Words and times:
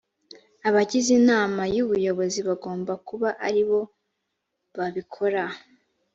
abagize 0.67 1.09
inama 1.19 1.61
y 1.75 1.77
ubuyobozi 1.83 2.39
bagomba 2.47 2.93
kuba 3.07 3.29
ari 3.47 3.63
bo 3.69 3.81
babikora 4.77 5.43